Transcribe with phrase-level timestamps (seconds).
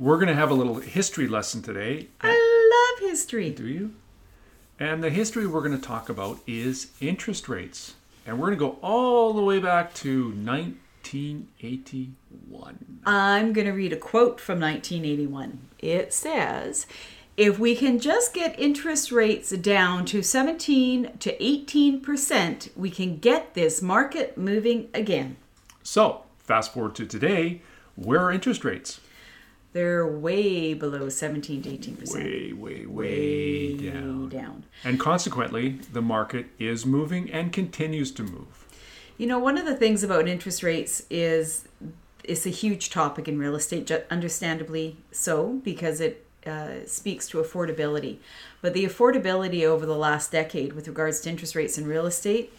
[0.00, 2.08] We're going to have a little history lesson today.
[2.22, 3.50] I love history.
[3.50, 3.92] Do you?
[4.78, 7.96] And the history we're going to talk about is interest rates.
[8.24, 13.00] And we're going to go all the way back to 1981.
[13.04, 15.68] I'm going to read a quote from 1981.
[15.80, 16.86] It says,
[17.36, 23.52] if we can just get interest rates down to 17 to 18%, we can get
[23.52, 25.36] this market moving again.
[25.82, 27.60] So, fast forward to today,
[27.96, 28.98] where are interest rates?
[29.72, 32.14] They're way below 17 to 18%.
[32.14, 34.28] Way, way, way, down.
[34.28, 34.64] down.
[34.82, 38.66] And consequently, the market is moving and continues to move.
[39.16, 41.68] You know, one of the things about interest rates is
[42.24, 48.18] it's a huge topic in real estate, understandably so, because it uh, speaks to affordability.
[48.62, 52.52] But the affordability over the last decade with regards to interest rates in real estate,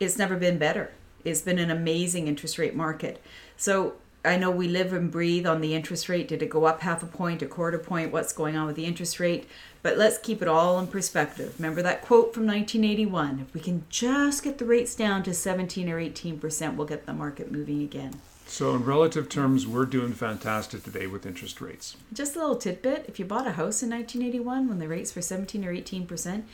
[0.00, 0.92] it's never been better.
[1.24, 3.20] It's been an amazing interest rate market.
[3.56, 6.28] So I know we live and breathe on the interest rate.
[6.28, 8.12] Did it go up half a point, a quarter point?
[8.12, 9.48] What's going on with the interest rate?
[9.82, 11.54] But let's keep it all in perspective.
[11.58, 15.88] Remember that quote from 1981 if we can just get the rates down to 17
[15.88, 18.20] or 18%, we'll get the market moving again.
[18.46, 21.96] So, in relative terms, we're doing fantastic today with interest rates.
[22.12, 25.22] Just a little tidbit if you bought a house in 1981 when the rates were
[25.22, 26.44] 17 or 18%,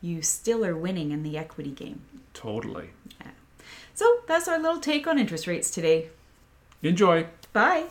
[0.00, 2.00] you still are winning in the equity game.
[2.34, 2.90] Totally.
[3.94, 6.08] So that's our little take on interest rates today.
[6.82, 7.26] Enjoy.
[7.52, 7.84] Bye.